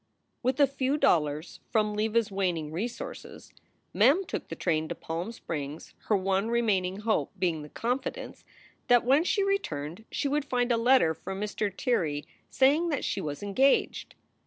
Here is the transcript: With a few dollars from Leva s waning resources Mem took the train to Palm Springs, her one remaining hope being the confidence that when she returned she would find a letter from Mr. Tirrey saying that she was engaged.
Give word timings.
With 0.41 0.59
a 0.59 0.65
few 0.65 0.97
dollars 0.97 1.59
from 1.69 1.93
Leva 1.95 2.17
s 2.17 2.31
waning 2.31 2.71
resources 2.71 3.53
Mem 3.93 4.25
took 4.25 4.47
the 4.47 4.55
train 4.55 4.87
to 4.87 4.95
Palm 4.95 5.31
Springs, 5.31 5.93
her 6.07 6.17
one 6.17 6.47
remaining 6.49 7.01
hope 7.01 7.31
being 7.37 7.61
the 7.61 7.69
confidence 7.69 8.43
that 8.87 9.05
when 9.05 9.23
she 9.23 9.43
returned 9.43 10.05
she 10.09 10.27
would 10.27 10.45
find 10.45 10.71
a 10.71 10.75
letter 10.75 11.13
from 11.13 11.39
Mr. 11.39 11.71
Tirrey 11.71 12.25
saying 12.49 12.89
that 12.89 13.05
she 13.05 13.21
was 13.21 13.43
engaged. 13.43 14.15